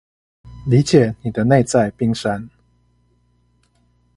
[0.65, 2.49] 理解你的內在冰山